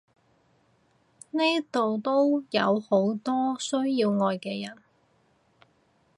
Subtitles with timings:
[1.29, 4.75] 呢度都有好多需要愛嘅人！